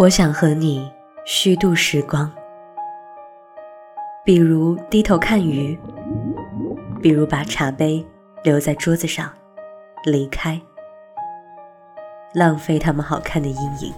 [0.00, 0.90] 我想和你
[1.26, 2.32] 虚度时光，
[4.24, 5.78] 比如低头看鱼，
[7.02, 8.02] 比如把茶杯
[8.42, 9.30] 留在桌子上
[10.04, 10.58] 离开，
[12.32, 13.92] 浪费他们好看的阴影。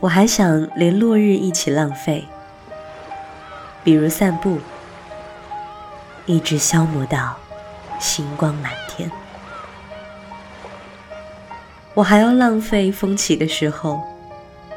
[0.00, 2.24] 我还想连落日一起浪费，
[3.84, 4.58] 比如散步，
[6.26, 7.36] 一直消磨到
[8.00, 9.08] 星光满天。
[11.94, 14.02] 我还要浪费风起的时候，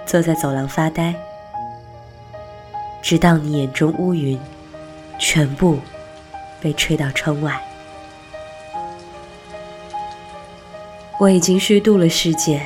[0.06, 1.16] 坐在走廊发呆，
[3.02, 4.40] 直到你眼中乌云
[5.18, 5.80] 全部
[6.62, 7.60] 被吹到窗外。
[11.20, 12.62] 我已经虚度了世界，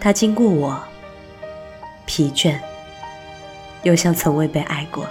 [0.00, 0.82] 它经过我，
[2.06, 2.58] 疲倦，
[3.84, 5.06] 又像从未被爱过。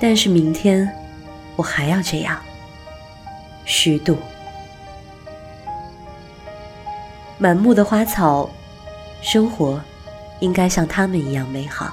[0.00, 0.92] 但是明天，
[1.54, 2.36] 我还要这样
[3.64, 4.18] 虚度。
[7.42, 8.50] 满目的花草，
[9.22, 9.80] 生活
[10.40, 11.90] 应该像他们一样美好，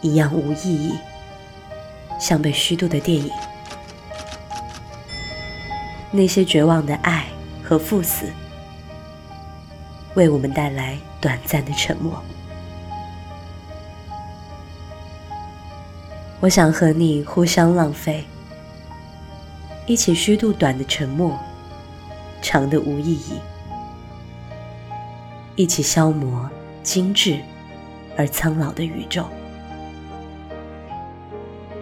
[0.00, 0.94] 一样无意义，
[2.18, 3.30] 像被虚度的电影。
[6.10, 7.26] 那些绝望的爱
[7.62, 8.24] 和赴死，
[10.14, 12.18] 为我们带来短暂的沉默。
[16.40, 18.24] 我想和你互相浪费，
[19.86, 21.38] 一起虚度短的沉默，
[22.40, 23.38] 长的无意义。
[25.56, 26.50] 一起消磨
[26.82, 27.38] 精致
[28.16, 29.24] 而苍老的宇宙，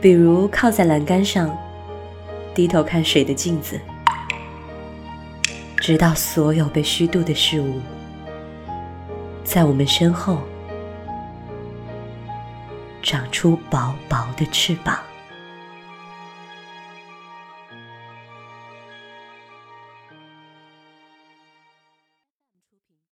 [0.00, 1.56] 比如靠在栏杆上，
[2.54, 3.80] 低头看水的镜子，
[5.76, 7.80] 直到所有被虚度的事物，
[9.42, 10.38] 在我们身后
[13.02, 14.98] 长出薄薄的翅膀。